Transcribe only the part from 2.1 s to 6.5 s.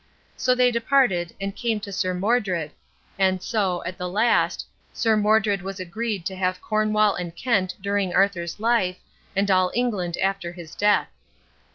Modred; and so, at the last, Sir Modred was agreed to